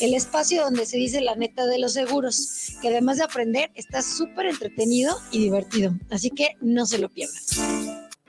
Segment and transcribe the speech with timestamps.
[0.00, 4.02] el espacio donde se dice la neta de los seguros, que además de aprender está
[4.02, 7.42] súper entretenido y divertido, así que no se lo pierdan.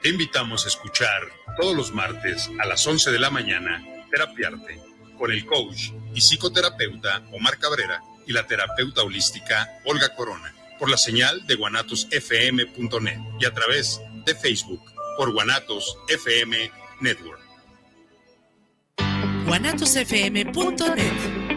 [0.02, 1.22] Te invitamos a escuchar
[1.60, 4.80] todos los martes a las 11 de la mañana Terapiarte
[5.18, 10.98] con el coach y psicoterapeuta Omar Cabrera y la terapeuta holística Olga Corona por la
[10.98, 14.82] señal de guanatosfm.net y a través de Facebook
[15.18, 17.42] por Guanatos FM Network.
[19.48, 21.57] guanatosfm.net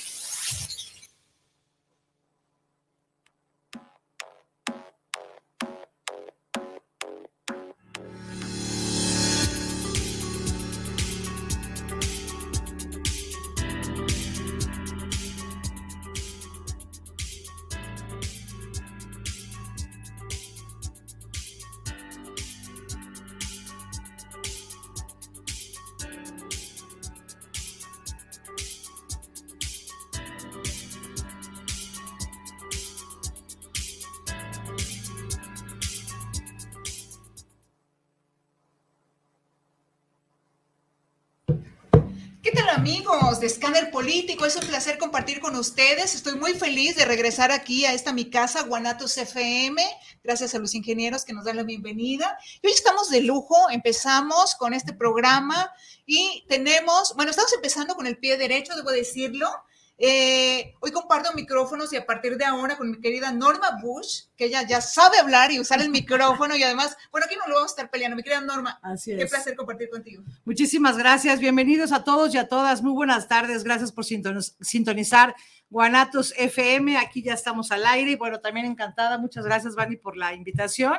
[42.71, 44.45] amigos de Scanner Político?
[44.45, 46.15] Es un placer compartir con ustedes.
[46.15, 49.83] Estoy muy feliz de regresar aquí a esta mi casa, Guanatos FM.
[50.23, 52.37] Gracias a los ingenieros que nos dan la bienvenida.
[52.61, 53.69] Y hoy estamos de lujo.
[53.69, 55.69] Empezamos con este programa
[56.05, 59.49] y tenemos, bueno, estamos empezando con el pie derecho, debo decirlo.
[60.03, 64.45] Eh, hoy comparto micrófonos y a partir de ahora con mi querida Norma Bush, que
[64.45, 67.69] ella ya sabe hablar y usar el micrófono y además, bueno, aquí no lo vamos
[67.69, 68.17] a estar peleando.
[68.17, 69.19] Mi querida Norma, Así es.
[69.19, 70.23] qué placer compartir contigo.
[70.43, 72.81] Muchísimas gracias, bienvenidos a todos y a todas.
[72.81, 75.35] Muy buenas tardes, gracias por sintonizar
[75.69, 76.97] Guanatos FM.
[76.97, 79.19] Aquí ya estamos al aire y bueno, también encantada.
[79.19, 80.97] Muchas gracias, Vani, por la invitación.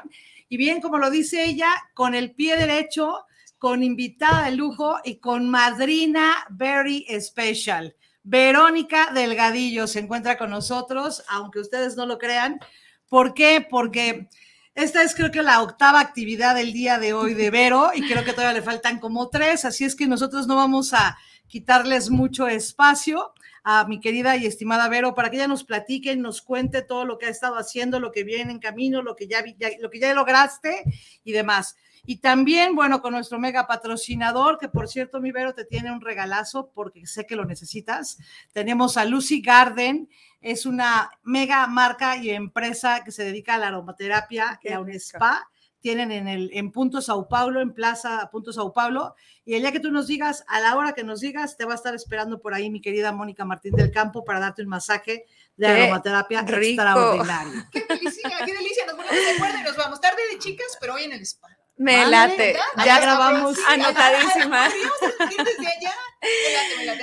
[0.48, 3.26] Y bien, como lo dice ella, con el pie derecho,
[3.58, 7.96] con invitada de lujo y con madrina very special.
[8.22, 12.60] Verónica Delgadillo se encuentra con nosotros, aunque ustedes no lo crean.
[13.08, 13.66] ¿Por qué?
[13.68, 14.28] Porque
[14.74, 18.24] esta es creo que la octava actividad del día de hoy de Vero y creo
[18.24, 22.48] que todavía le faltan como tres, así es que nosotros no vamos a quitarles mucho
[22.48, 23.34] espacio
[23.64, 27.18] a mi querida y estimada Vero para que ella nos platique, nos cuente todo lo
[27.18, 29.44] que ha estado haciendo, lo que viene en camino, lo que ya,
[29.80, 30.82] lo que ya lograste
[31.22, 31.76] y demás.
[32.04, 36.00] Y también, bueno, con nuestro mega patrocinador, que por cierto, mi Vero te tiene un
[36.00, 38.18] regalazo porque sé que lo necesitas.
[38.52, 40.08] Tenemos a Lucy Garden,
[40.40, 44.90] es una mega marca y empresa que se dedica a la aromaterapia y a un
[44.90, 45.48] spa.
[45.78, 49.14] Tienen en el en Punto Sao Paulo, en Plaza Punto Sao Paulo.
[49.44, 51.72] Y el día que tú nos digas, a la hora que nos digas, te va
[51.72, 55.24] a estar esperando por ahí mi querida Mónica Martín del Campo para darte un masaje
[55.56, 57.64] de aromaterapia extraordinario.
[57.72, 58.86] Qué delicia, qué delicia.
[58.86, 61.51] Nos ponemos de acuerdo y nos vamos tarde de chicas, pero hoy en el spa.
[61.76, 62.54] Me late.
[62.84, 63.56] Ya, grabamos.
[63.68, 64.68] Anotadísima.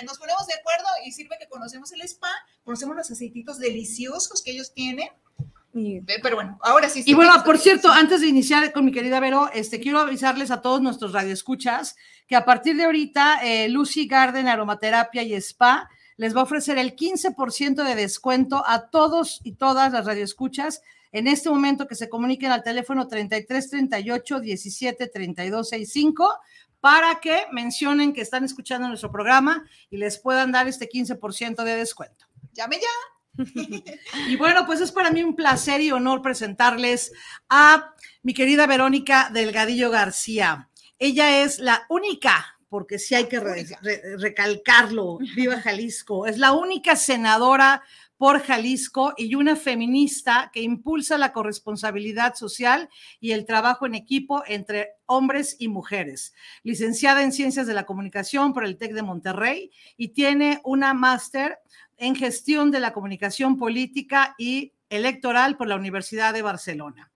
[0.05, 2.31] Nos ponemos de acuerdo y sirve que conocemos el spa,
[2.63, 5.09] conocemos los aceititos deliciosos que ellos tienen.
[6.23, 7.03] Pero bueno, ahora sí.
[7.05, 10.61] Y bueno, por cierto, antes de iniciar con mi querida Vero, este, quiero avisarles a
[10.61, 11.95] todos nuestros radioescuchas
[12.27, 16.77] que a partir de ahorita eh, Lucy Garden Aromaterapia y Spa les va a ofrecer
[16.77, 20.81] el 15% de descuento a todos y todas las radioescuchas
[21.11, 26.29] en este momento que se comuniquen al teléfono 33 38 17 32 65
[26.79, 31.75] para que mencionen que están escuchando nuestro programa y les puedan dar este 15% de
[31.75, 32.25] descuento.
[32.53, 33.43] Llame ya.
[34.27, 37.11] y bueno, pues es para mí un placer y honor presentarles
[37.49, 37.93] a
[38.23, 40.69] mi querida Verónica Delgadillo García.
[40.97, 47.81] Ella es la única porque sí hay que recalcarlo, viva Jalisco, es la única senadora
[48.19, 52.89] por Jalisco y una feminista que impulsa la corresponsabilidad social
[53.21, 56.33] y el trabajo en equipo entre hombres y mujeres.
[56.61, 61.59] Licenciada en Ciencias de la Comunicación por el TEC de Monterrey y tiene una máster
[61.95, 67.13] en gestión de la comunicación política y electoral por la Universidad de Barcelona.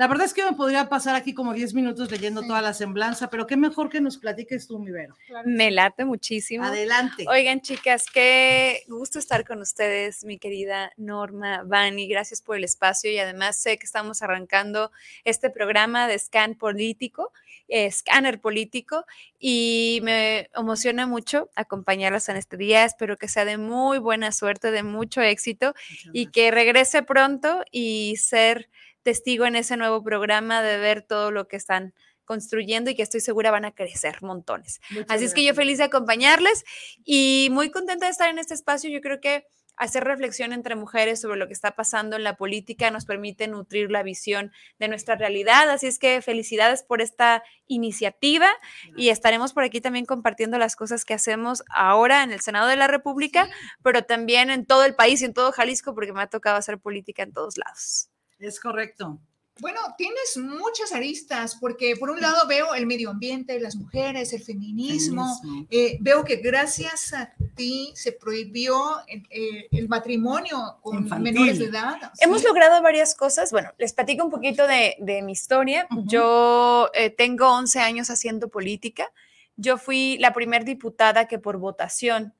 [0.00, 3.28] La verdad es que me podría pasar aquí como 10 minutos leyendo toda la semblanza,
[3.28, 5.14] pero qué mejor que nos platiques tú, mi Vero.
[5.44, 6.64] Me late muchísimo.
[6.64, 7.26] Adelante.
[7.28, 12.08] Oigan, chicas, qué gusto estar con ustedes, mi querida Norma, Vani.
[12.08, 14.90] Gracias por el espacio y además sé que estamos arrancando
[15.24, 17.34] este programa de Scan Político,
[17.68, 19.04] eh, Scanner Político,
[19.38, 22.86] y me emociona mucho acompañarlas en este día.
[22.86, 25.74] Espero que sea de muy buena suerte, de mucho éxito
[26.14, 28.70] y que regrese pronto y ser
[29.02, 31.94] testigo en ese nuevo programa de ver todo lo que están
[32.24, 34.80] construyendo y que estoy segura van a crecer montones.
[35.08, 36.64] Así es que yo feliz de acompañarles
[37.04, 38.88] y muy contenta de estar en este espacio.
[38.88, 39.46] Yo creo que
[39.80, 43.90] hacer reflexión entre mujeres sobre lo que está pasando en la política nos permite nutrir
[43.90, 45.70] la visión de nuestra realidad.
[45.70, 48.46] Así es que felicidades por esta iniciativa
[48.94, 52.76] y estaremos por aquí también compartiendo las cosas que hacemos ahora en el Senado de
[52.76, 53.48] la República,
[53.82, 56.78] pero también en todo el país y en todo Jalisco, porque me ha tocado hacer
[56.78, 58.09] política en todos lados.
[58.40, 59.20] Es correcto.
[59.60, 64.42] Bueno, tienes muchas aristas, porque por un lado veo el medio ambiente, las mujeres, el
[64.42, 65.38] feminismo.
[65.70, 71.96] Eh, veo que gracias a ti se prohibió el, eh, matrimonio con menores de edad.
[72.20, 73.52] Hemos logrado varias cosas.
[73.52, 75.86] Bueno, les platico un poquito de, mi historia.
[76.06, 79.12] Yo eh, tengo 11 años haciendo política.
[79.56, 82.34] Yo fui la primera diputada que por votación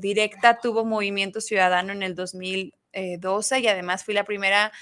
[0.00, 4.72] directa tuvo movimiento ciudadano en el 2012 y además fui la primera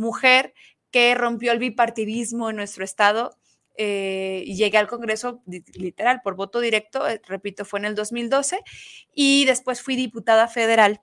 [0.00, 0.54] mujer
[0.90, 3.36] que rompió el bipartidismo en nuestro estado
[3.82, 8.60] eh, llegué al Congreso literal por voto directo, eh, repito, fue en el 2012,
[9.14, 11.00] y después fui diputada federal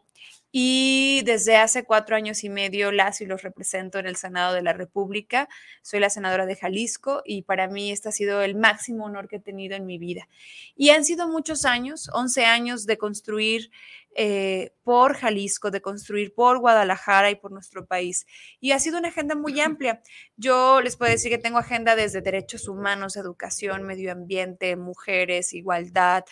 [0.60, 4.64] y desde hace cuatro años y medio las y los represento en el Senado de
[4.64, 5.48] la República.
[5.84, 9.36] Soy la senadora de Jalisco y para mí este ha sido el máximo honor que
[9.36, 10.28] he tenido en mi vida.
[10.76, 13.70] Y han sido muchos años, 11 años de construir
[14.16, 18.26] eh, por Jalisco, de construir por Guadalajara y por nuestro país.
[18.60, 20.02] Y ha sido una agenda muy amplia.
[20.38, 26.26] Yo les puedo decir que tengo agenda desde derechos humanos, educación, medio ambiente, mujeres, igualdad,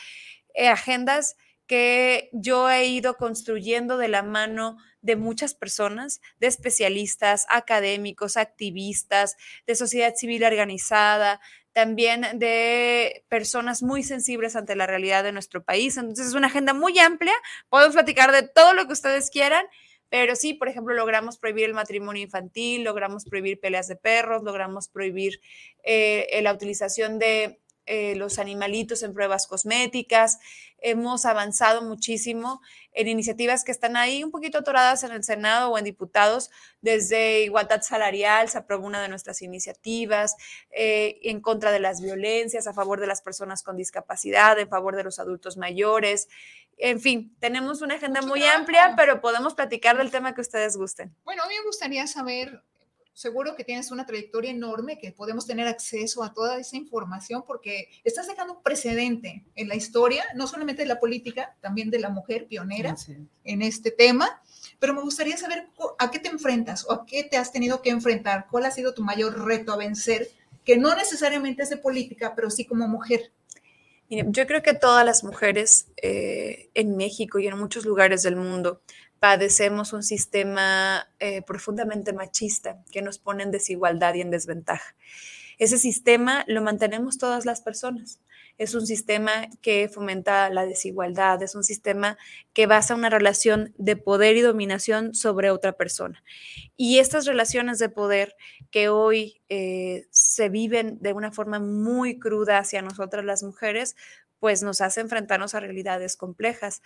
[0.55, 1.35] eh, agendas
[1.67, 9.37] que yo he ido construyendo de la mano de muchas personas, de especialistas, académicos, activistas,
[9.67, 11.39] de sociedad civil organizada,
[11.73, 15.97] también de personas muy sensibles ante la realidad de nuestro país.
[15.97, 17.33] Entonces es una agenda muy amplia,
[17.69, 19.65] podemos platicar de todo lo que ustedes quieran,
[20.09, 24.87] pero sí, por ejemplo, logramos prohibir el matrimonio infantil, logramos prohibir peleas de perros, logramos
[24.87, 25.41] prohibir
[25.83, 30.39] eh, la utilización de eh, los animalitos en pruebas cosméticas.
[30.79, 32.61] Hemos avanzado muchísimo
[32.93, 36.49] en iniciativas que están ahí un poquito atoradas en el Senado o en diputados.
[36.81, 40.35] Desde igualdad salarial se aprobó una de nuestras iniciativas
[40.71, 44.95] eh, en contra de las violencias, a favor de las personas con discapacidad, en favor
[44.95, 46.27] de los adultos mayores.
[46.77, 51.15] En fin, tenemos una agenda muy amplia, pero podemos platicar del tema que ustedes gusten.
[51.23, 52.61] Bueno, a mí me gustaría saber
[53.15, 57.87] seguro que tienes una trayectoria enorme, que podemos tener acceso a toda esa información porque
[58.03, 62.09] estás dejando un precedente en la historia, no solamente de la política, también de la
[62.09, 62.95] mujer pionera
[63.45, 64.41] en este tema.
[64.79, 67.89] Pero me gustaría saber a qué te enfrentas o a qué te has tenido que
[67.89, 70.29] enfrentar, cuál ha sido tu mayor reto a vencer,
[70.65, 73.31] que no necesariamente es de política, pero sí como mujer.
[74.09, 78.81] yo creo que todas las mujeres eh, en México y en muchos lugares del mundo
[79.19, 84.95] padecemos un sistema eh, profundamente machista que nos pone en desigualdad y en desventaja.
[85.57, 88.19] Ese sistema lo mantenemos todas las personas.
[88.57, 92.17] Es un sistema que fomenta la desigualdad, es un sistema
[92.53, 96.23] que basa una relación de poder y dominación sobre otra persona.
[96.77, 98.35] Y estas relaciones de poder
[98.71, 103.97] que hoy eh, se viven de una forma muy cruda hacia nosotras las mujeres,
[104.45, 106.83] pues nos hace enfrentarnos a realidades complejas.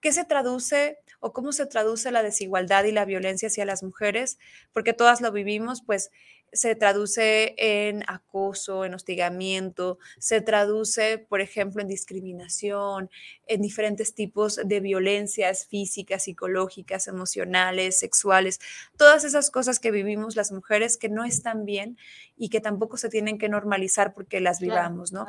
[0.00, 4.38] ¿Qué se traduce o cómo se traduce la desigualdad y la violencia hacia las mujeres?
[4.72, 6.10] Porque todas lo vivimos, pues
[6.52, 13.10] se traduce en acoso, en hostigamiento, se traduce, por ejemplo, en discriminación,
[13.46, 18.60] en diferentes tipos de violencias físicas, psicológicas, emocionales, sexuales,
[18.96, 21.96] todas esas cosas que vivimos las mujeres que no están bien
[22.36, 25.26] y que tampoco se tienen que normalizar porque las vivamos, ¿no?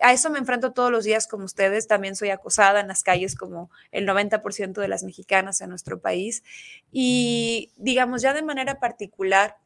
[0.00, 3.34] A eso me enfrento todos los días como ustedes, también soy acosada en las calles
[3.34, 6.42] como el 90% de las mexicanas en nuestro país
[6.90, 9.56] y digamos ya de manera particular,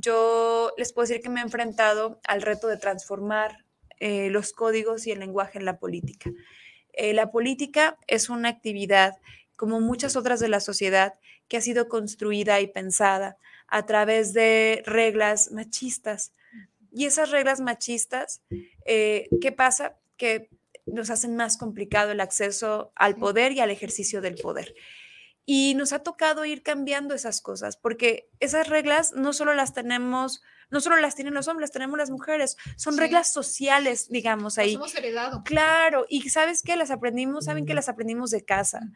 [0.00, 3.64] yo les puedo decir que me he enfrentado al reto de transformar
[3.98, 6.30] eh, los códigos y el lenguaje en la política.
[6.92, 9.14] Eh, la política es una actividad,
[9.56, 11.14] como muchas otras de la sociedad,
[11.48, 16.32] que ha sido construida y pensada a través de reglas machistas.
[16.92, 18.42] Y esas reglas machistas,
[18.86, 19.96] eh, ¿qué pasa?
[20.16, 20.48] Que
[20.86, 24.74] nos hacen más complicado el acceso al poder y al ejercicio del poder.
[25.50, 30.42] Y nos ha tocado ir cambiando esas cosas, porque esas reglas no solo las tenemos,
[30.68, 34.72] no solo las tienen los hombres, las tenemos las mujeres, son reglas sociales, digamos, ahí.
[34.72, 35.42] Las hemos heredado.
[35.44, 36.76] Claro, y ¿sabes qué?
[36.76, 38.90] Las aprendimos, saben que las aprendimos de casa.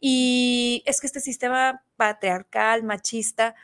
[0.00, 3.54] Y es que este sistema patriarcal, machista,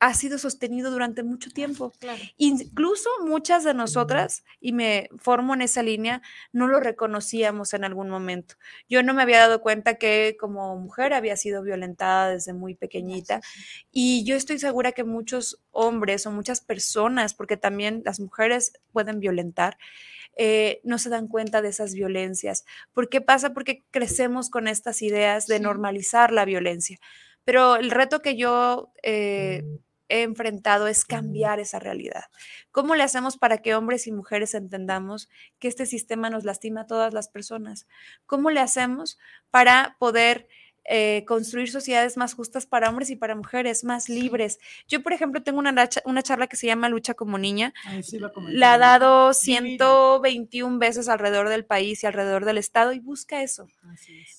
[0.00, 1.92] ha sido sostenido durante mucho tiempo.
[2.36, 8.08] Incluso muchas de nosotras, y me formo en esa línea, no lo reconocíamos en algún
[8.08, 8.54] momento.
[8.88, 13.40] Yo no me había dado cuenta que como mujer había sido violentada desde muy pequeñita
[13.90, 19.18] y yo estoy segura que muchos hombres o muchas personas, porque también las mujeres pueden
[19.20, 19.78] violentar,
[20.36, 22.64] eh, no se dan cuenta de esas violencias.
[22.92, 23.52] ¿Por qué pasa?
[23.52, 27.00] Porque crecemos con estas ideas de normalizar la violencia.
[27.44, 29.64] Pero el reto que yo eh,
[30.08, 32.24] enfrentado es cambiar esa realidad.
[32.70, 36.86] ¿Cómo le hacemos para que hombres y mujeres entendamos que este sistema nos lastima a
[36.86, 37.86] todas las personas?
[38.26, 39.18] ¿Cómo le hacemos
[39.50, 40.48] para poder
[40.90, 44.58] eh, construir sociedades más justas para hombres y para mujeres, más libres?
[44.88, 47.74] Yo, por ejemplo, tengo una, una charla que se llama Lucha como Niña.
[48.50, 53.68] la ha dado 121 veces alrededor del país y alrededor del Estado y busca eso,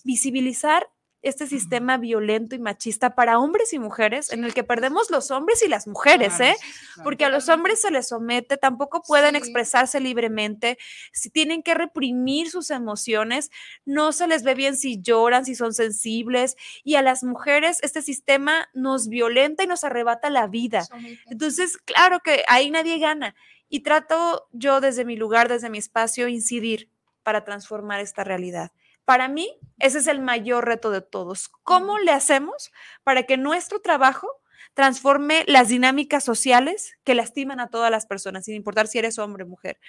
[0.04, 0.90] visibilizar
[1.22, 5.62] este sistema violento y machista para hombres y mujeres, en el que perdemos los hombres
[5.64, 6.56] y las mujeres, ¿eh?
[7.04, 10.78] Porque a los hombres se les somete, tampoco pueden expresarse libremente,
[11.12, 13.52] si tienen que reprimir sus emociones,
[13.86, 18.02] no se les ve bien si lloran, si son sensibles, y a las mujeres este
[18.02, 20.88] sistema nos violenta y nos arrebata la vida.
[21.30, 23.36] Entonces, claro que ahí nadie gana.
[23.68, 26.90] Y trato yo desde mi lugar, desde mi espacio, incidir
[27.24, 28.72] para transformar esta realidad.
[29.10, 31.50] Para mí, ese es el mayor reto de todos.
[31.64, 32.72] ¿Cómo le hacemos
[33.04, 34.28] para que nuestro trabajo
[34.76, 39.46] transforme las dinámicas sociales que lastiman a todas las personas, sin importar si eres hombre
[39.46, 39.80] o mujer?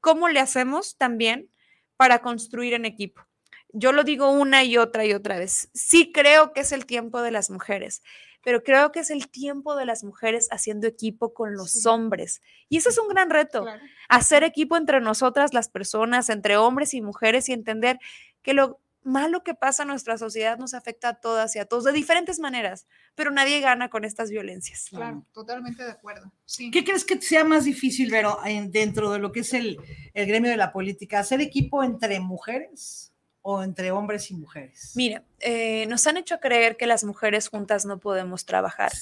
[0.00, 1.50] ¿Cómo le hacemos también
[1.98, 3.20] para construir en equipo?
[3.68, 5.68] Yo lo digo una y otra y otra vez.
[5.74, 8.02] Sí creo que es el tiempo de las mujeres,
[8.42, 12.40] pero creo que es el tiempo de las mujeres haciendo equipo con los hombres.
[12.68, 13.66] Y ese es un gran reto,
[14.08, 17.98] hacer equipo entre nosotras, las personas, entre hombres y mujeres y entender
[18.42, 21.84] que lo malo que pasa en nuestra sociedad nos afecta a todas y a todos
[21.84, 24.88] de diferentes maneras, pero nadie gana con estas violencias.
[24.90, 26.32] Claro, totalmente de acuerdo.
[26.44, 26.70] Sí.
[26.70, 29.78] ¿Qué crees que sea más difícil, Vero, dentro de lo que es el,
[30.12, 31.20] el gremio de la política?
[31.20, 33.09] ¿Hacer equipo entre mujeres?
[33.42, 34.92] O entre hombres y mujeres?
[34.94, 38.92] Mira, eh, nos han hecho creer que las mujeres juntas no podemos trabajar,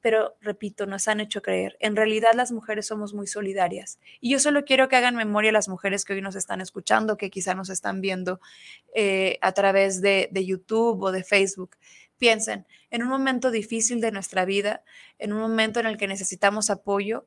[0.00, 3.98] pero repito, nos han hecho creer, en realidad las mujeres somos muy solidarias.
[4.20, 7.30] Y yo solo quiero que hagan memoria las mujeres que hoy nos están escuchando, que
[7.30, 8.40] quizá nos están viendo
[8.94, 11.76] eh, a través de, de YouTube o de Facebook.
[12.18, 14.82] Piensen, en un momento difícil de nuestra vida,
[15.18, 17.26] en un momento en el que necesitamos apoyo,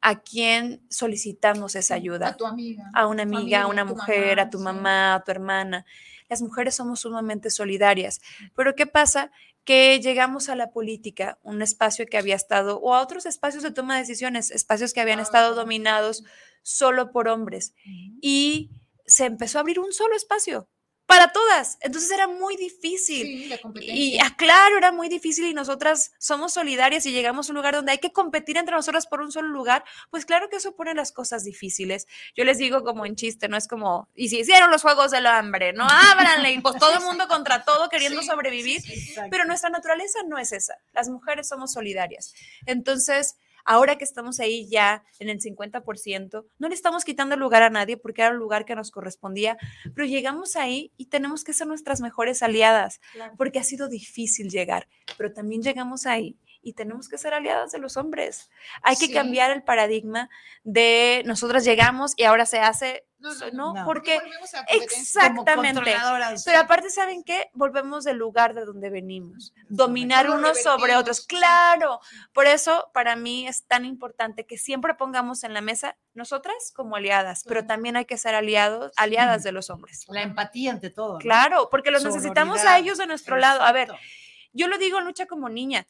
[0.00, 2.28] a quién solicitamos esa ayuda.
[2.28, 2.90] A tu amiga.
[2.94, 5.84] A una amiga, a una mujer, a tu mamá, a tu hermana.
[6.28, 8.20] Las mujeres somos sumamente solidarias.
[8.54, 9.30] Pero ¿qué pasa?
[9.64, 13.70] Que llegamos a la política, un espacio que había estado, o a otros espacios de
[13.70, 16.24] toma de decisiones, espacios que habían estado dominados
[16.62, 17.74] solo por hombres.
[18.20, 18.70] Y
[19.06, 20.68] se empezó a abrir un solo espacio
[21.08, 21.78] para todas.
[21.80, 23.26] Entonces era muy difícil.
[23.26, 27.52] Sí, la y ah, claro, era muy difícil y nosotras somos solidarias y llegamos a
[27.52, 30.56] un lugar donde hay que competir entre nosotras por un solo lugar, pues claro que
[30.56, 32.06] eso pone las cosas difíciles.
[32.36, 35.26] Yo les digo como en chiste, no es como, y si hicieron los juegos del
[35.26, 38.82] hambre, no ábranle, y pues todo el mundo contra todo queriendo sobrevivir,
[39.30, 40.76] pero nuestra naturaleza no es esa.
[40.92, 42.34] Las mujeres somos solidarias.
[42.66, 43.38] Entonces,
[43.70, 47.68] Ahora que estamos ahí ya en el 50%, no le estamos quitando el lugar a
[47.68, 49.58] nadie porque era un lugar que nos correspondía,
[49.94, 52.98] pero llegamos ahí y tenemos que ser nuestras mejores aliadas,
[53.36, 57.78] porque ha sido difícil llegar, pero también llegamos ahí y tenemos que ser aliadas de
[57.78, 58.50] los hombres.
[58.82, 60.28] Hay que cambiar el paradigma
[60.64, 64.20] de nosotras llegamos y ahora se hace no, no, porque
[64.68, 65.96] exactamente.
[66.44, 67.50] Pero aparte, ¿saben qué?
[67.52, 69.52] Volvemos del lugar de donde venimos.
[69.68, 71.26] Dominar unos sobre otros.
[71.26, 72.00] Claro.
[72.32, 76.94] Por eso, para mí es tan importante que siempre pongamos en la mesa nosotras como
[76.94, 80.04] aliadas, pero también hay que ser aliados, aliadas de los hombres.
[80.08, 81.18] La empatía ante todo.
[81.18, 83.62] Claro, porque los necesitamos a ellos de nuestro lado.
[83.62, 83.90] A ver,
[84.52, 85.88] yo lo digo lucha como niña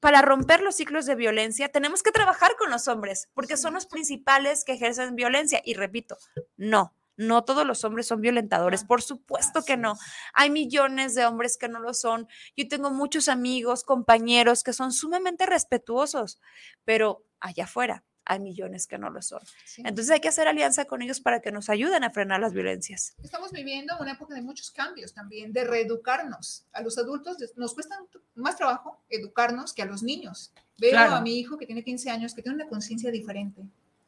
[0.00, 3.86] para romper los ciclos de violencia tenemos que trabajar con los hombres, porque son los
[3.86, 5.60] principales que ejercen violencia.
[5.64, 6.16] Y repito,
[6.56, 9.96] no, no todos los hombres son violentadores, por supuesto que no.
[10.34, 12.28] Hay millones de hombres que no lo son.
[12.56, 16.40] Yo tengo muchos amigos, compañeros que son sumamente respetuosos,
[16.84, 19.40] pero allá afuera hay millones que no lo son.
[19.78, 23.14] Entonces hay que hacer alianza con ellos para que nos ayuden a frenar las violencias.
[23.22, 26.66] Estamos viviendo una época de muchos cambios también, de reeducarnos.
[26.72, 27.96] A los adultos nos cuesta
[28.34, 30.52] más trabajo educarnos que a los niños.
[30.76, 33.62] Veo a mi hijo que tiene 15 años, que tiene una conciencia diferente.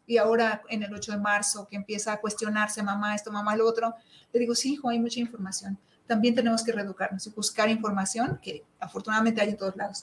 [0.07, 3.67] Y ahora en el 8 de marzo, que empieza a cuestionarse, mamá esto, mamá lo
[3.67, 3.95] otro,
[4.33, 5.79] le digo, sí, hijo, hay mucha información
[6.11, 10.03] también tenemos que reeducarnos y buscar información que afortunadamente hay en todos lados.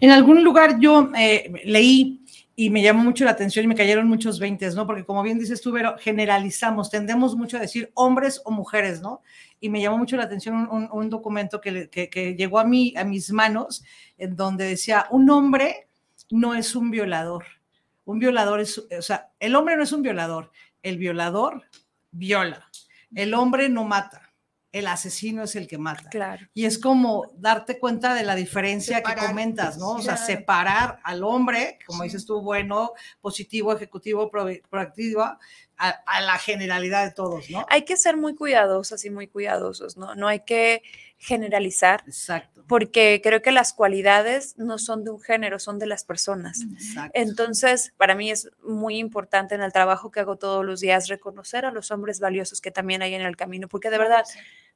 [0.00, 4.08] En algún lugar yo eh, leí y me llamó mucho la atención y me cayeron
[4.08, 4.86] muchos veintes, ¿no?
[4.86, 9.22] Porque como bien dices tú, pero generalizamos, tendemos mucho a decir hombres o mujeres, ¿no?
[9.60, 13.32] Y me llamó mucho la atención un, documento que, que, llegó a mí, a mis
[13.32, 13.84] manos,
[14.18, 15.88] en donde decía, un hombre
[16.30, 17.44] no es un violador.
[18.04, 20.50] Un violador es, o sea, el hombre no es un violador,
[20.82, 21.62] el violador
[22.10, 22.68] viola.
[23.14, 24.31] El hombre no mata
[24.72, 26.08] el asesino es el que mata.
[26.10, 26.46] Claro.
[26.54, 29.90] Y es como darte cuenta de la diferencia que comentas, ¿no?
[29.90, 32.08] O sea, separar al hombre, como Sí.
[32.08, 35.38] dices tú, bueno, positivo, ejecutivo, pro- proactivo,
[35.82, 37.66] a, a la generalidad de todos, ¿no?
[37.68, 40.14] Hay que ser muy cuidadosas y muy cuidadosos, ¿no?
[40.14, 40.82] No hay que
[41.18, 42.64] generalizar, Exacto.
[42.66, 46.62] porque creo que las cualidades no son de un género, son de las personas.
[46.72, 47.12] Exacto.
[47.14, 51.64] Entonces, para mí es muy importante en el trabajo que hago todos los días reconocer
[51.64, 54.24] a los hombres valiosos que también hay en el camino, porque de verdad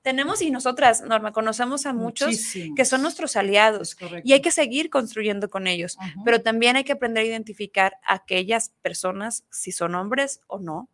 [0.03, 2.77] tenemos y nosotras, Norma, conocemos a muchos Muchísimos.
[2.77, 6.93] que son nuestros aliados y hay que seguir construyendo con ellos, pero también hay que
[6.93, 10.89] aprender a identificar a aquellas personas, si son hombres o no,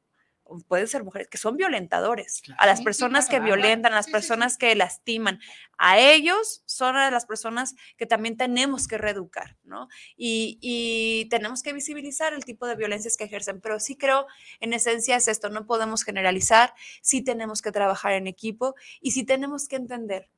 [0.60, 4.10] pueden ser mujeres, que son violentadores, a las personas que violentan, a las Sí, sí,
[4.10, 4.12] sí.
[4.12, 5.40] personas que lastiman,
[5.78, 9.88] a ellos son a las personas que también tenemos que reeducar, ¿no?
[10.16, 14.26] Y, y tenemos que visibilizar el tipo de violencias que ejercen, pero sí creo,
[14.60, 19.24] en esencia es esto, no podemos generalizar, sí tenemos que trabajar en equipo y sí
[19.24, 20.28] tenemos que entender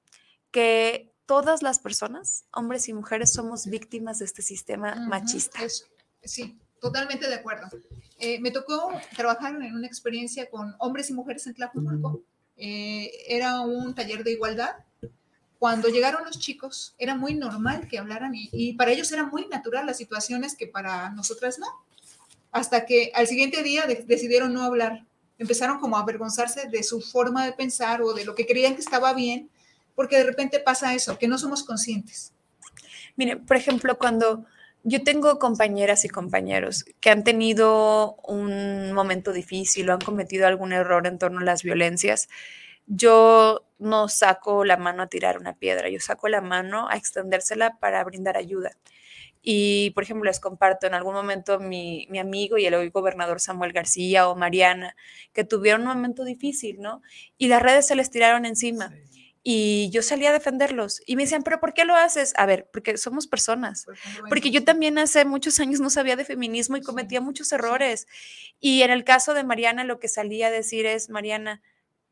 [0.50, 5.64] que todas las personas, hombres y mujeres, somos víctimas de este sistema machista.
[5.64, 5.87] eso,
[6.23, 7.69] sí, totalmente de acuerdo.
[8.19, 12.23] Eh, me tocó trabajar en una experiencia con hombres y mujeres en Tlajumulco.
[12.57, 14.76] Eh, era un taller de igualdad.
[15.59, 19.87] Cuando llegaron los chicos, era muy normal que hablaran y, para ellos era muy natural
[19.87, 21.66] las situaciones que para nosotras no.
[22.52, 25.04] Hasta que al siguiente día de- decidieron no hablar.
[25.38, 28.83] Empezaron como a avergonzarse de su forma de pensar o de lo que creían que
[28.83, 29.50] estaba bien,
[29.97, 32.33] porque de repente pasa eso, que no somos conscientes.
[33.16, 34.45] Mire, por ejemplo, cuando
[34.85, 40.73] yo tengo compañeras y compañeros que han tenido un momento difícil o han cometido algún
[40.73, 42.29] error en torno a las violencias,
[42.87, 47.79] yo no saco la mano a tirar una piedra, yo saco la mano a extendérsela
[47.81, 48.73] para brindar ayuda.
[49.43, 53.41] Y, por ejemplo, les comparto en algún momento mi, mi amigo y el hoy gobernador
[53.41, 54.97] Samuel García o Mariana,
[55.33, 57.03] que tuvieron un momento difícil, ¿no?
[57.37, 58.93] Y las redes se les tiraron encima.
[59.46, 61.02] Y yo salí a defenderlos.
[61.06, 62.32] Y me decían, ¿pero por qué lo haces?
[62.36, 63.86] A ver, porque somos personas.
[64.30, 67.54] Porque yo también hace muchos años no sabía de feminismo y Sí, cometía muchos sí.
[67.54, 68.06] errores.
[68.58, 71.60] Y en el caso de Mariana, lo que salía a decir es, Mariana,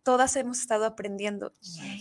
[0.03, 1.53] todas hemos estado aprendiendo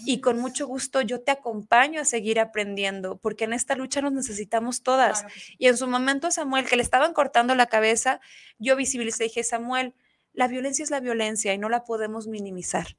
[0.06, 4.12] y con mucho gusto yo te acompaño a seguir aprendiendo, porque en esta lucha nos
[4.12, 5.20] necesitamos todas.
[5.22, 5.36] Claro.
[5.60, 8.20] Y en su momento Samuel, que le estaban cortando la cabeza,
[8.58, 9.94] yo visibilicé y dije, Samuel,
[10.34, 12.98] la violencia es la violencia y no la podemos minimizar.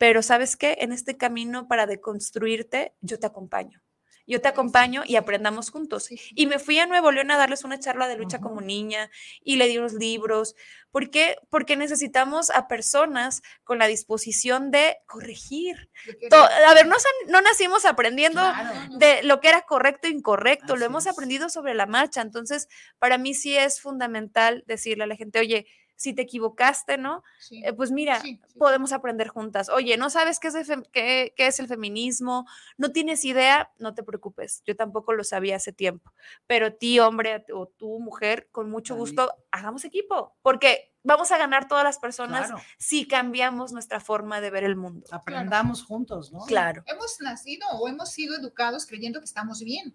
[0.00, 3.82] Pero sabes qué, en este camino para deconstruirte, yo te acompaño.
[4.26, 6.08] Yo te acompaño y aprendamos juntos.
[6.34, 9.10] Y me fui a Nuevo León a darles una charla de lucha como niña
[9.42, 10.54] y le di unos libros.
[10.90, 11.36] ¿Por qué?
[11.50, 15.90] Porque necesitamos a personas con la disposición de corregir.
[16.30, 18.98] A ver, no, nacimos aprendiendo Claro.
[18.98, 22.22] de lo que era correcto e incorrecto, lo hemos aprendido sobre la marcha.
[22.22, 25.66] Entonces, para mí sí es fundamental decirle a la gente, oye,
[26.00, 27.22] si te equivocaste, ¿no?
[27.38, 27.62] Sí.
[27.62, 28.58] Eh, pues mira, Sí, sí.
[28.58, 29.68] podemos aprender juntas.
[29.68, 32.46] Oye, ¿no sabes qué es, el fem- qué- qué es el feminismo?
[32.78, 33.70] ¿No tienes idea?
[33.78, 34.62] No te preocupes.
[34.64, 36.14] Yo tampoco lo sabía hace tiempo.
[36.46, 40.34] Pero ti, hombre, o tú, mujer, con mucho gusto, hagamos equipo.
[40.40, 44.76] Porque vamos a ganar todas las personas Claro, si cambiamos nuestra forma de ver el
[44.76, 45.06] mundo.
[45.10, 46.46] aprendamos juntos, ¿no?
[46.46, 46.82] Claro.
[46.86, 49.94] Hemos nacido o hemos sido educados creyendo que estamos bien.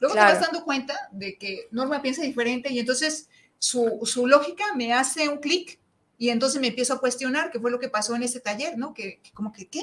[0.00, 4.64] Luego te vas dando cuenta de que Norma piensa diferente y entonces su, su lógica
[4.74, 5.78] me hace un clic
[6.18, 8.94] y entonces me empiezo a cuestionar qué fue lo que pasó en ese taller, ¿no?
[8.94, 9.82] Que, que como que, ¿qué?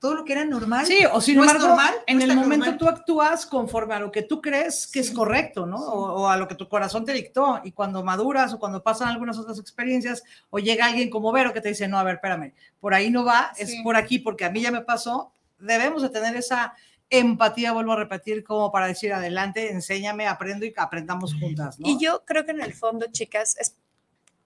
[0.00, 0.86] Todo lo que era normal.
[0.86, 1.94] Sí, o sin ¿No es embargo, normal?
[1.96, 2.78] ¿No en es el momento normal?
[2.78, 5.14] tú actúas conforme a lo que tú crees que es Sí.
[5.14, 5.78] correcto, ¿no?
[5.78, 5.84] Sí.
[5.88, 7.60] O, o a lo que tu corazón te dictó.
[7.64, 11.60] Y cuando maduras o cuando pasan algunas otras experiencias, o llega alguien como Vero que
[11.60, 13.82] te dice, no, a ver, espérame, por ahí no va, es Sí.
[13.82, 15.32] por aquí, porque a mí ya me pasó.
[15.58, 16.74] Debemos de tener esa
[17.10, 21.88] empatía, vuelvo a repetir, como para decir, adelante, enséñame, aprendo y aprendamos juntas, ¿no?
[21.88, 23.76] Y yo creo que en el fondo, chicas, es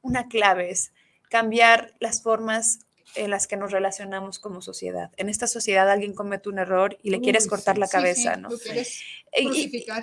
[0.03, 0.92] una clave es
[1.31, 2.81] cambiar las formas
[3.14, 5.11] en las que nos relacionamos como sociedad.
[5.16, 8.40] En esta sociedad alguien comete un error y le quieres cortar sí, la cabeza, sí,
[8.40, 8.48] ¿no?
[8.48, 9.03] quieres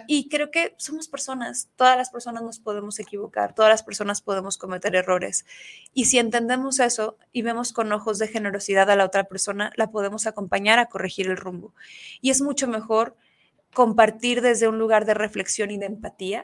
[0.08, 4.58] Y- creo que somos personas, todas las personas nos podemos equivocar, todas las personas podemos
[4.58, 5.46] cometer errores.
[5.94, 9.92] Y si entendemos eso y vemos con ojos de generosidad a la otra persona, la
[9.92, 11.74] podemos acompañar a corregir el rumbo.
[12.22, 13.16] Y es mucho mejor
[13.74, 16.44] compartir desde un lugar de reflexión y de empatía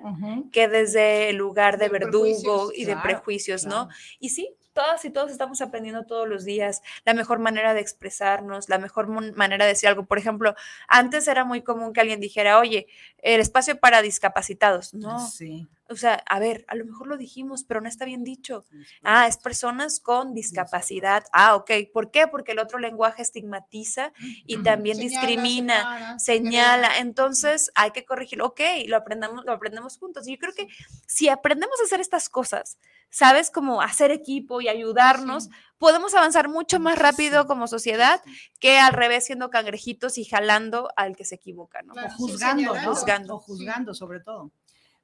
[0.51, 3.89] que desde el lugar de De verdugo y de claro, prejuicios, ¿no?
[4.19, 8.69] Y sí, todas y todos estamos aprendiendo todos los días la mejor manera de expresarnos,
[8.69, 10.05] la mejor manera de decir algo.
[10.05, 10.53] Por ejemplo,
[10.87, 12.85] antes era muy común que alguien dijera, oye,
[13.23, 14.93] el espacio para discapacitados.
[14.93, 15.67] No, Sí.
[15.87, 18.65] O sea, a ver, a lo mejor lo dijimos, pero no está bien dicho.
[19.03, 21.25] Ah, es personas con discapacidad.
[21.31, 21.71] Ah, ok.
[21.93, 22.27] ¿Por qué?
[22.27, 24.11] Porque el otro lenguaje estigmatiza
[24.45, 26.97] y también discrimina, señala.
[26.97, 28.47] Entonces hay que corregirlo.
[28.47, 30.27] Ok, lo aprendamos, lo aprendemos juntos.
[30.27, 30.67] Y yo creo que
[31.05, 32.77] si aprendemos a hacer estas cosas,
[33.09, 38.21] sabes, como hacer equipo y ayudarnos, podemos avanzar mucho más rápido como sociedad
[38.59, 41.93] que al revés siendo cangrejitos y jalando al que se equivoca, ¿no?
[41.93, 42.93] o juzgando, ¿no?
[42.93, 43.35] Juzgando.
[43.35, 44.51] O juzgando, sobre todo.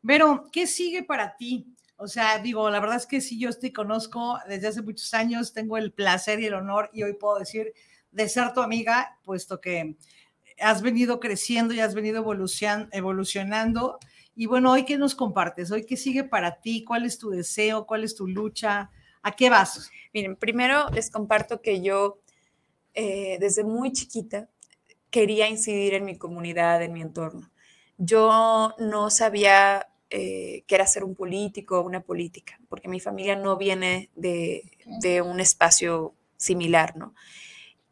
[0.05, 1.67] Pero, ¿qué sigue para ti?
[1.97, 5.53] O sea, digo, la verdad es que sí, yo te conozco desde hace muchos años,
[5.53, 7.73] tengo el placer y el honor y hoy puedo decir
[8.11, 9.97] de ser tu amiga, puesto que
[10.59, 12.25] has venido creciendo y has venido
[12.91, 13.99] evolucionando.
[14.35, 17.85] Y bueno, hoy qué nos compartes, hoy qué sigue para ti, cuál es tu deseo,
[17.85, 18.89] cuál es tu lucha,
[19.21, 19.91] a qué vas.
[20.13, 22.19] Miren, primero les comparto que yo
[22.93, 24.49] eh, desde muy chiquita
[25.11, 27.51] quería incidir en mi comunidad, en mi entorno.
[27.97, 33.37] Yo no sabía eh, que era ser un político o una política, porque mi familia
[33.37, 34.69] no viene de,
[35.01, 37.15] de, un espacio similar, ¿no?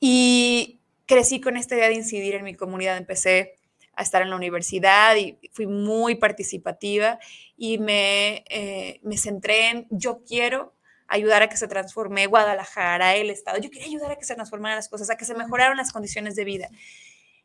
[0.01, 3.55] Y crecí con esta idea de incidir en mi comunidad, empecé
[3.95, 7.19] a estar en la universidad y fui muy participativa
[7.55, 10.73] y me, eh, me centré en yo quiero
[11.07, 14.75] ayudar a que se transforme Guadalajara, el Estado, yo quería ayudar a que se transformaran
[14.75, 16.69] las cosas, a que se mejoraran las condiciones de vida.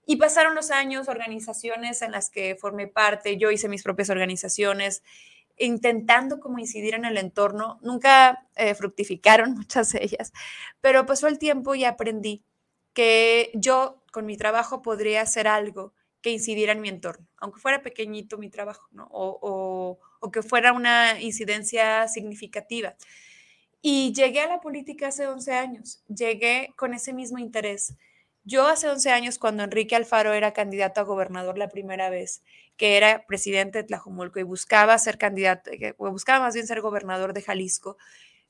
[0.07, 5.03] Y pasaron los años, organizaciones en las que formé parte, yo hice mis propias organizaciones,
[5.57, 7.79] intentando como incidir en el entorno.
[7.83, 10.33] Nunca eh, fructificaron muchas de ellas,
[10.81, 12.45] pero pasó el tiempo y aprendí
[12.93, 17.83] que yo con mi trabajo podría hacer algo que incidiera en mi entorno, aunque fuera
[17.83, 19.99] pequeñito mi trabajo, o
[20.33, 22.95] que fuera una incidencia significativa.
[23.83, 27.95] Y llegué a la política hace 11 años, llegué con ese mismo interés
[28.45, 32.43] yo hace 11 años, cuando Enrique Alfaro era candidato a gobernador la primera vez,
[32.77, 37.33] que era presidente de Tlajumulco y buscaba ser candidato, eh, buscaba más bien ser gobernador
[37.33, 37.97] de Jalisco,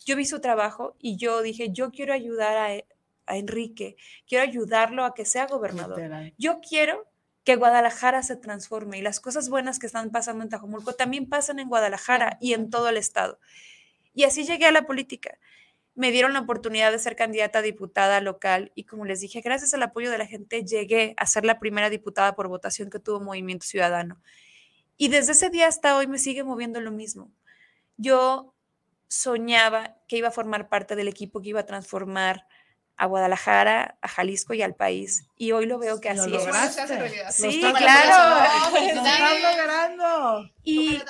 [0.05, 2.87] yo vi su trabajo y yo dije, yo quiero ayudar a, e,
[3.29, 6.01] Enrique, quiero ayudarlo a que sea gobernador.
[6.37, 7.07] Yo quiero
[7.45, 11.59] que Guadalajara se transforme y las cosas buenas que están pasando en Tlajumulco también pasan
[11.59, 13.39] en Guadalajara y en todo el estado.
[14.13, 15.39] Y así llegué a la política
[15.95, 19.75] me dieron la oportunidad de ser candidata a diputada local y como les dije, gracias
[19.75, 23.21] al apoyo de la gente llegué a ser la primera diputada por votación que tuvo
[23.21, 24.21] Movimiento Ciudadano.
[24.97, 27.31] Y desde ese día hasta hoy me sigue moviendo lo mismo.
[27.97, 28.55] Yo
[29.09, 32.47] soñaba que iba a formar parte del equipo que iba a transformar
[32.97, 35.27] a Guadalajara, a Jalisco y al país.
[35.37, 36.43] Y hoy lo veo que así es.
[37.35, 38.49] Sí, claro.
[39.43, 40.51] logrando.
[40.63, 40.99] Y,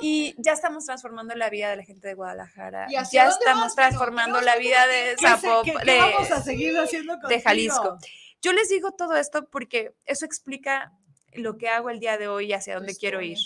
[0.00, 2.86] y ya estamos transformando la vida de la gente de Guadalajara.
[2.90, 5.84] Ya estamos transformando la vida de Zapopan.
[5.84, 7.98] de, vamos a seguir haciendo de Jalisco.
[8.42, 10.92] Yo les digo todo esto porque eso explica
[11.32, 13.38] lo que hago el día de hoy y hacia dónde quiero ir.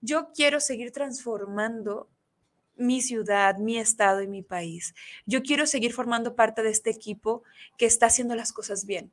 [0.00, 2.08] Yo quiero seguir transformando
[2.76, 4.94] mi ciudad, mi estado y mi país.
[5.26, 7.42] Yo quiero seguir formando parte de este equipo
[7.76, 9.12] que está haciendo las cosas bien.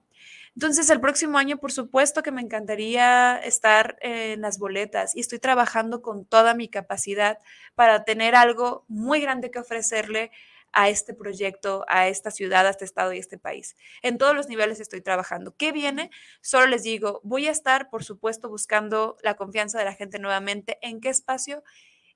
[0.58, 5.38] Entonces, el próximo año, por supuesto que me encantaría estar en las boletas y estoy
[5.38, 7.38] trabajando con toda mi capacidad
[7.76, 10.32] para tener algo muy grande que ofrecerle
[10.74, 13.76] a este proyecto, a esta ciudad, a este estado y a este país.
[14.02, 15.56] En todos los niveles estoy trabajando.
[15.56, 16.10] ¿Qué viene?
[16.42, 20.80] Solo les digo, voy a estar, por supuesto, buscando la confianza de la gente nuevamente.
[20.82, 21.64] ¿En qué espacio?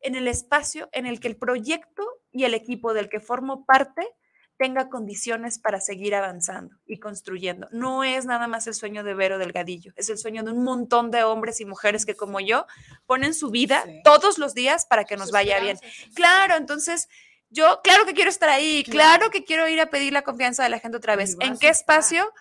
[0.03, 4.07] en el espacio en el que el proyecto y el equipo del que formo parte
[4.61, 7.67] tenga condiciones para seguir avanzando y construyendo.
[7.71, 11.09] No es nada más el sueño de Vero Delgadillo, es el sueño de un montón
[11.09, 12.67] de hombres y mujeres que como yo
[13.07, 15.79] ponen su vida todos los días para que nos vaya bien.
[16.13, 17.09] Claro, entonces
[17.49, 19.31] yo, claro que quiero estar ahí, claro.
[19.31, 21.37] que quiero ir a pedir la confianza de la gente otra vez.
[21.39, 22.31] ¿En qué espacio?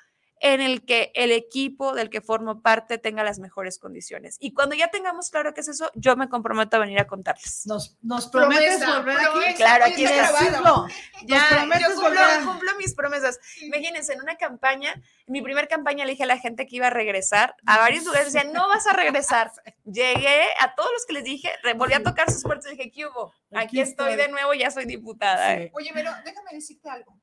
[0.40, 4.36] En el que el equipo del que formo parte tenga las mejores condiciones.
[4.40, 7.66] Y cuando ya tengamos claro qué es eso, yo me comprometo a venir a contarles.
[7.66, 9.54] Nos, nos prometes volver aquí.
[9.56, 10.86] Claro, aquí decirlo.
[11.26, 13.38] Ya, yo cumplo, cumplo, mis promesas.
[13.60, 16.86] Imagínense, en una campaña, en mi primera campaña le dije a la gente que iba
[16.86, 19.52] a regresar, a varios lugares decían, no vas a regresar.
[19.84, 23.06] Llegué a todos los que les dije, volví a tocar sus puertas y dije, ¿qué
[23.06, 23.34] hubo?
[23.52, 25.58] Aquí, estoy de nuevo, ya soy diputada.
[25.72, 27.20] Oye, pero déjame decirte algo.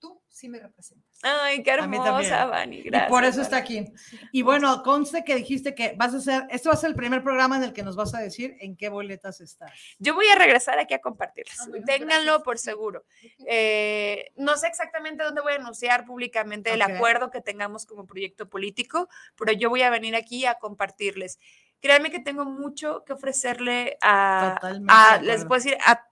[0.00, 1.07] Tú sí me representas.
[1.22, 3.08] Ay, qué hermosa, Vani, gracias.
[3.08, 3.84] Y por eso está aquí.
[4.30, 7.24] Y bueno, conste que dijiste que vas a hacer, esto va a ser el primer
[7.24, 9.72] programa en el que nos vas a decir en qué boletas estás.
[9.98, 11.60] Yo voy a regresar aquí a compartirlas.
[11.60, 13.04] Ah, Ténganlo por seguro.
[13.46, 18.48] Eh, no sé exactamente dónde voy a anunciar públicamente el acuerdo que tengamos como proyecto
[18.48, 21.40] político, pero yo voy a venir aquí a compartirles.
[21.80, 26.07] Créanme que tengo mucho que ofrecerle a, a les puedo decir, a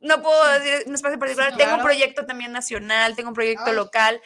[0.00, 3.64] no puedo decir un espacio particular, Sí, tengo un proyecto también nacional, tengo un proyecto
[3.66, 3.74] Ay.
[3.74, 4.20] local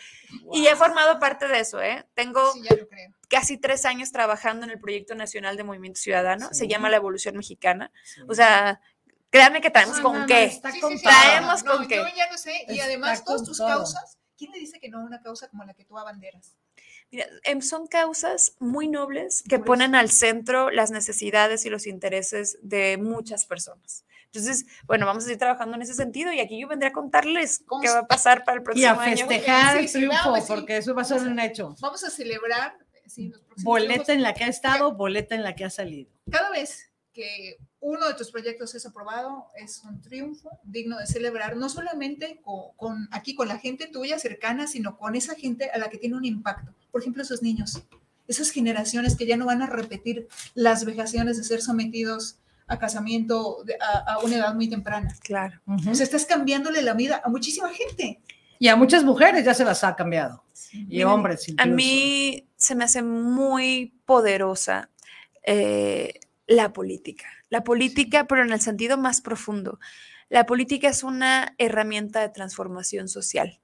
[0.53, 2.07] y he formado parte de eso, ¿eh?
[2.15, 3.13] Tengo Sí, ya lo creo.
[3.29, 7.37] casi tres años trabajando en el proyecto nacional de Movimiento Ciudadano, se llama La Evolución
[7.37, 7.93] Mexicana,
[8.29, 8.81] o sea,
[9.31, 10.45] créanme que traemos No, con no, no, qué.
[10.45, 11.13] está Sí, con sí, sí, todo.
[11.15, 11.97] Traemos no, con qué.
[11.97, 12.65] Yo ya lo sé.
[12.69, 13.69] Y Está además, todas tus todo.
[13.69, 16.57] causas, ¿quién le dice que no a una causa como la que tú abanderas?
[17.13, 22.59] Mira, em, son causas muy nobles que ponen al centro las necesidades y los intereses
[22.63, 24.05] de muchas personas.
[24.33, 27.63] Entonces, bueno, vamos a seguir trabajando en ese sentido y aquí yo vendré a contarles
[27.67, 29.27] ¿Cómo qué va a pasar para el Y próximo a año.
[29.27, 30.45] festejar Sí, el sí, triunfo, vamos, sí.
[30.49, 31.75] porque eso va a ser un hecho.
[31.81, 32.77] Vamos a celebrar.
[33.07, 34.09] sí, los próximos Boleta triunfos.
[34.15, 36.11] en la que ha estado, boleta en la que ha salido.
[36.31, 41.57] Cada vez que uno de tus proyectos es aprobado, es un triunfo digno de celebrar,
[41.57, 45.79] no solamente con, con- aquí con la gente tuya cercana, sino con esa gente a
[45.79, 46.73] la que tiene un impacto.
[46.93, 47.83] Por ejemplo, esos niños,
[48.29, 52.37] esas generaciones que ya no van a repetir las vejaciones de ser sometidos
[52.71, 55.15] a casamiento de- a, a una edad muy temprana.
[55.21, 55.61] Claro.
[55.67, 58.21] O sea, estás cambiándole la vida a muchísima gente.
[58.59, 60.45] Y a muchas mujeres ya se las ha cambiado.
[60.73, 61.47] Y Miren, hombres.
[61.59, 64.91] A mí se me hace muy poderosa
[65.43, 67.25] eh, la política.
[67.49, 69.81] La política, pero en el sentido más profundo.
[70.29, 73.59] La política es una herramienta de transformación social.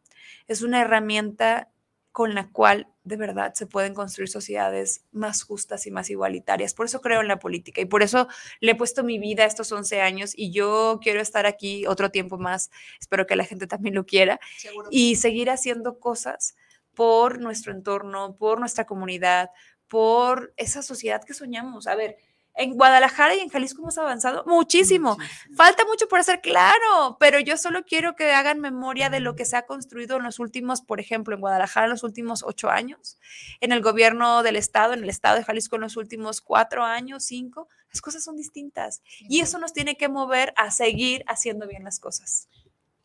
[0.49, 1.69] Es una herramienta
[2.11, 6.75] con la cual de verdad se pueden construir sociedades más justas y más igualitarias.
[6.75, 8.27] Por eso creo en la política y por eso
[8.59, 12.37] le he puesto mi vida estos 11 años y yo quiero estar aquí otro tiempo
[12.37, 12.73] más.
[12.99, 14.89] Espero que la gente también lo quiera Seguro.
[14.91, 16.57] y seguir haciendo cosas
[16.95, 19.51] por nuestro entorno, por nuestra comunidad,
[19.87, 21.87] por esa sociedad que soñamos.
[21.87, 22.17] A ver,
[22.57, 25.17] en Guadalajara y en Jalisco hemos avanzado muchísimo.
[25.55, 29.45] Falta mucho por hacer, claro, pero yo solo quiero que hagan memoria de lo que
[29.45, 33.19] se ha construido en los últimos, por ejemplo, en Guadalajara en los últimos ocho años,
[33.61, 37.25] en el gobierno del estado, en el estado de Jalisco en los últimos cuatro años,
[37.25, 37.69] cinco.
[37.89, 42.01] Las cosas son distintas y eso nos tiene que mover a seguir haciendo bien las
[42.01, 42.49] cosas.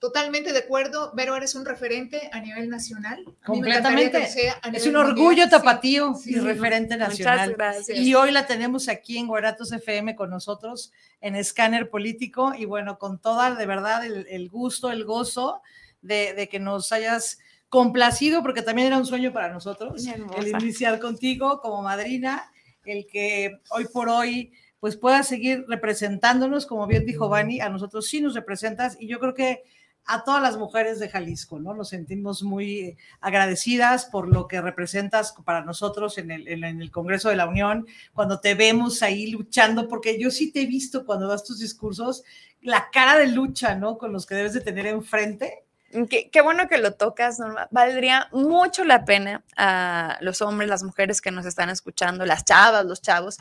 [0.01, 1.11] Totalmente de acuerdo.
[1.13, 3.23] Vero, eres un referente a nivel nacional.
[3.43, 4.19] A mí me encantaría Completamente.
[4.21, 5.49] que sea a Es un orgullo mundial.
[5.51, 6.39] Tapatío sí, y sí.
[6.39, 7.53] referente Muchas nacional.
[7.53, 7.99] gracias.
[7.99, 12.97] Y hoy la tenemos aquí en Guaratos FM con nosotros en Escáner Político y bueno,
[12.97, 15.61] con toda de verdad el, el gusto, el gozo
[16.01, 17.37] de, de que nos hayas
[17.69, 22.51] complacido, porque también era un sueño para nosotros el iniciar contigo como madrina,
[22.85, 28.07] el que hoy por hoy pues puedas seguir representándonos, como bien dijo Vani, a nosotros
[28.07, 29.61] sí nos representas y yo creo que
[30.05, 31.73] a todas las mujeres de Jalisco, ¿no?
[31.73, 37.29] Nos sentimos muy agradecidas por lo que representas para nosotros en el, en el Congreso
[37.29, 41.27] de la Unión, cuando te vemos ahí luchando, porque yo sí te he visto cuando
[41.27, 42.23] das tus discursos,
[42.61, 43.97] la cara de lucha, ¿no?
[43.97, 45.63] Con los que debes de tener enfrente.
[46.09, 47.67] Qué, qué bueno que lo tocas, Norma.
[47.71, 52.85] Valdría mucho la pena a los hombres, las mujeres que nos están escuchando, las chavas,
[52.85, 53.37] los chavos,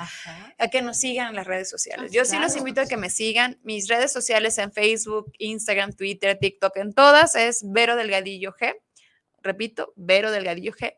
[0.58, 2.10] a que nos sigan en las redes sociales.
[2.10, 3.58] Ah, Yo sí los invito a que me sigan.
[3.62, 8.74] Mis redes sociales en Facebook, Instagram, Twitter, TikTok, en todas es Vero Delgadillo G.
[9.42, 10.94] Repito, Vero Delgadillo G.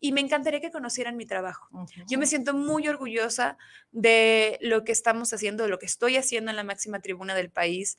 [0.00, 1.68] Y me encantaría que conocieran mi trabajo.
[2.08, 3.58] Yo me siento muy orgullosa
[3.92, 7.50] de lo que estamos haciendo, de lo que estoy haciendo en la máxima tribuna del
[7.50, 7.98] país,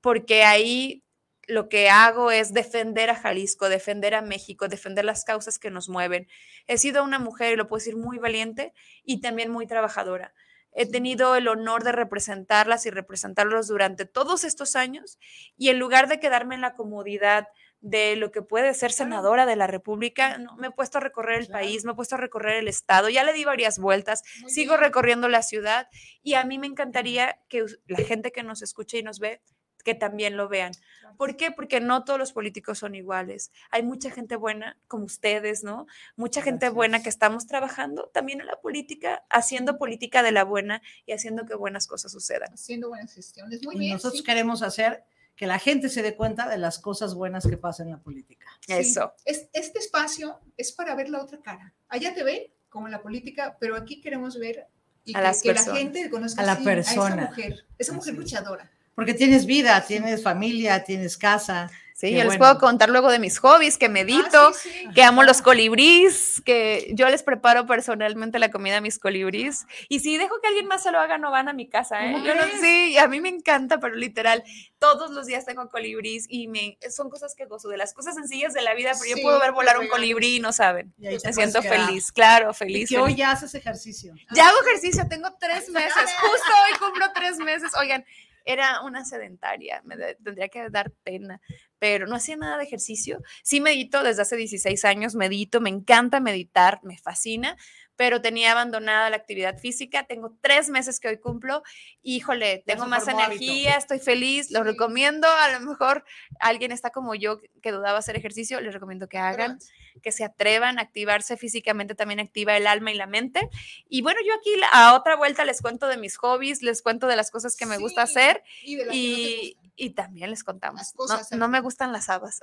[0.00, 1.02] porque ahí
[1.48, 5.88] lo que hago es defender a Jalisco, defender a México, defender las causas que nos
[5.88, 6.28] mueven.
[6.66, 8.72] He sido una mujer, y lo puedo decir, muy valiente
[9.04, 10.34] y también muy trabajadora.
[10.74, 15.18] He tenido el honor de representarlas y representarlos durante todos estos años
[15.56, 17.48] y en lugar de quedarme en la comodidad
[17.80, 21.40] de lo que puede ser senadora de la República, no, me he puesto a recorrer
[21.40, 21.64] el Claro.
[21.64, 24.74] país, me he puesto a recorrer el estado, ya le di varias vueltas, Muy sigo
[24.74, 24.84] bien.
[24.84, 25.88] recorriendo la ciudad
[26.22, 29.42] y a mí me encantaría que la gente que nos escuche y nos ve,
[29.82, 30.72] que también lo vean.
[31.18, 31.50] ¿Por qué?
[31.50, 33.52] Porque no todos los políticos son iguales.
[33.70, 35.86] Hay mucha gente buena, como ustedes, ¿no?
[36.16, 36.74] Mucha gente Gracias.
[36.74, 41.44] buena que estamos trabajando también en la política, haciendo política de la buena y haciendo
[41.44, 42.52] que buenas cosas sucedan.
[42.52, 43.62] Haciendo buenas gestiones.
[43.64, 43.92] Muy Y bien.
[43.92, 44.24] nosotros sí.
[44.24, 45.04] queremos hacer
[45.36, 48.46] que la gente se dé cuenta de las cosas buenas que pasan en la política.
[48.66, 48.72] Sí.
[48.74, 49.14] Eso.
[49.24, 51.72] Es- este espacio es para ver la otra cara.
[51.88, 54.66] Allá te ven como en la política, pero aquí queremos ver
[55.04, 57.14] y A que, las que la gente conozca A la sí, persona.
[57.24, 58.70] esa mujer, esa mujer Así luchadora.
[58.94, 61.70] Porque tienes vida, tienes familia, tienes casa.
[61.94, 64.88] Sí, yo les puedo contar luego de mis hobbies, que medito, Ah, sí, sí.
[64.92, 69.66] que amo los colibrís, que yo les preparo personalmente la comida a mis colibrís.
[69.88, 72.04] Y si dejo que alguien más se lo haga, no van a mi casa.
[72.04, 72.12] ¿eh?
[72.12, 74.42] ¿Cómo Yo no- sí, a mí me encanta, pero literal,
[74.80, 78.52] todos los días tengo colibrís y me, son cosas que gozo, de las cosas sencillas
[78.52, 80.92] de la vida, pero Sí, yo puedo ver volar un colibrí y no saben.
[80.98, 81.86] Y Me siento quedar.
[81.86, 82.90] feliz, claro, Y feliz.
[82.92, 83.16] hoy feliz.
[83.16, 84.12] ya haces ejercicio.
[84.34, 87.70] Ya hago ejercicio, tengo tres meses, justo hoy cumplo tres meses.
[87.78, 88.04] Oigan,
[88.44, 91.40] era una sedentaria, me de- tendría que dar pena,
[91.78, 93.20] pero no hacía nada de ejercicio.
[93.42, 97.56] Sí medito desde hace 16 años, medito, me encanta meditar, me fascina,
[97.96, 100.04] pero tenía abandonada la actividad física.
[100.04, 101.62] Tengo tres meses que hoy cumplo.
[102.02, 104.64] Híjole, tengo más energía, estoy feliz, lo Sí.
[104.66, 105.28] recomiendo.
[105.28, 106.04] A lo mejor
[106.40, 109.58] alguien está como yo que dudaba hacer ejercicio, les recomiendo que hagan,
[110.02, 113.48] que se atrevan a activarse físicamente, también activa el alma y la mente.
[113.88, 117.16] Y bueno, yo aquí a otra vuelta les cuento de mis hobbies, les cuento de
[117.16, 120.44] las cosas que me gusta hacer Y, de las que no te y, también les
[120.44, 120.80] contamos.
[120.80, 122.38] Las No, cosas, no me gustan las habas.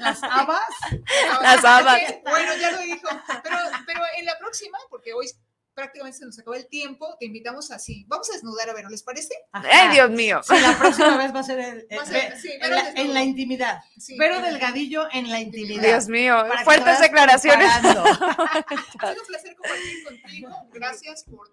[0.00, 0.60] Las habas.
[1.42, 2.00] Las habas.
[2.24, 3.08] Bueno, ya lo dijo.
[3.42, 5.26] Pero, pero en la próxima, porque hoy
[5.74, 8.04] prácticamente se nos acabó el tiempo, te invitamos así.
[8.08, 9.32] Vamos a desnudar a ver, ¿les parece?
[9.52, 9.68] Ajá.
[9.70, 10.40] Ay, Dios mío.
[10.42, 12.82] Sí, la próxima vez va a ser el- el- Va a ser- sí, en, la,
[12.82, 13.04] desnudo.
[13.04, 13.80] en la intimidad.
[13.96, 14.16] Sí.
[14.18, 15.82] Pero Delgadillo en la intimidad.
[15.82, 17.70] Dios mío, fuertes declaraciones.
[17.72, 20.48] Ha sido un placer compartir contigo.
[20.72, 21.48] Gracias por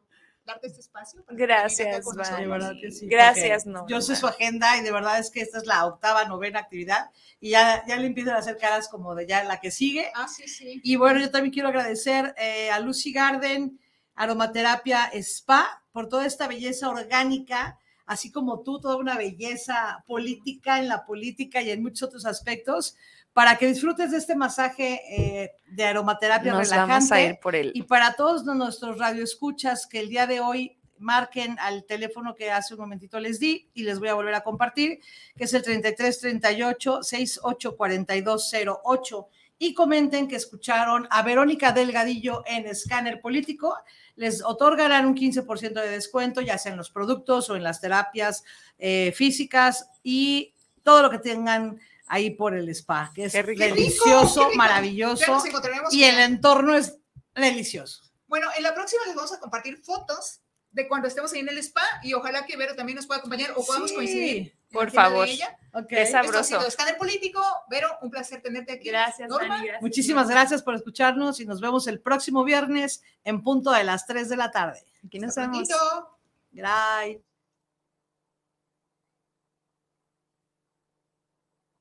[0.46, 1.24] darte este espacio.
[1.24, 2.38] para Gracias, acá.
[2.38, 3.08] De verdad que sí.
[3.08, 3.88] Gracias, Norma.
[3.90, 7.10] Yo sé su agenda y de verdad es que esta es la octava, novena actividad
[7.40, 10.12] y ya, ya le empiezan a hacer caras como de ya la que sigue.
[10.16, 10.82] Ah, sí, sí.
[10.84, 13.80] Y bueno, yo también quiero agradecer eh, a Lucy Garden,
[14.16, 20.88] Aromaterapia Spa, por toda esta belleza orgánica, así como tú, toda una belleza política en
[20.88, 22.96] la política y en muchos otros aspectos,
[23.36, 26.94] para que disfrutes de este masaje eh, de aromaterapia Nos relajante.
[26.94, 27.74] vamos a ir por él.
[27.76, 32.76] Y para todos nuestros radioescuchas que el día de hoy marquen al teléfono que hace
[32.76, 35.02] un momentito les di y les voy a volver a compartir,
[35.36, 38.54] que es el 33 38 68 42
[38.86, 39.28] 08
[39.60, 43.76] y comenten que escucharon a Verónica Delgadillo en Escáner Político.
[44.16, 48.46] Les otorgarán un 15% de descuento, ya sea en los productos o en las terapias
[48.80, 53.64] eh, físicas y todo lo que tengan ahí por el spa, que es Qué rico.
[53.64, 54.58] delicioso, Qué rico.
[54.58, 55.44] maravilloso
[55.92, 56.98] y el entorno es
[57.34, 58.04] delicioso.
[58.28, 60.42] Bueno, en la próxima les vamos a compartir fotos
[60.72, 63.52] de cuando estemos ahí en el spa y ojalá que Vero también nos pueda acompañar
[63.56, 64.58] o podamos Sí, coincidir.
[64.74, 65.26] por favor.
[65.28, 65.58] ella.
[65.74, 65.88] Ok.
[65.88, 66.68] Qué Esto ha sabroso.
[66.68, 67.42] Escáner Político.
[67.70, 68.90] Vero, un placer tenerte aquí.
[68.90, 69.82] Gracias, Norma, Dani, gracias.
[69.82, 74.28] Muchísimas gracias por escucharnos y nos vemos el próximo viernes en punto de las 3
[74.28, 74.84] de la tarde.
[75.06, 75.70] Aquí nos hasta vemos.
[75.70, 76.18] prontito.
[76.52, 77.35] Gracias.